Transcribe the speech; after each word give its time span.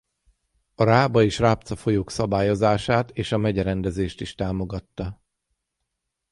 A 0.75 0.83
Rába 0.83 1.23
és 1.23 1.39
Rábca 1.39 1.75
folyók 1.75 2.11
szabályozását 2.11 3.11
és 3.11 3.31
a 3.31 3.37
megyerendezést 3.37 4.21
is 4.21 4.35
támogatta. 4.35 5.21